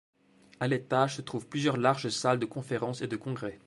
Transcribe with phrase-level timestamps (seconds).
[0.59, 3.59] À l’étage se trouvent plusieurs larges salles de conférences et de congrès.